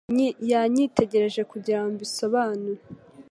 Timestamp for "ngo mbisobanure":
1.81-2.81